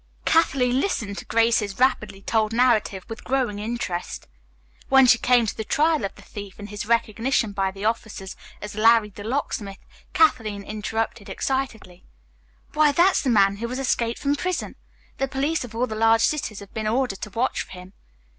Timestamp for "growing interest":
3.23-4.27